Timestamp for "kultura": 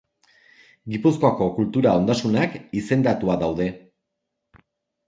1.59-1.93